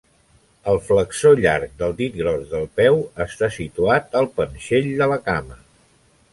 [0.71, 5.63] El flexor llarg del dit gros del peu està situat al panxell de la cama.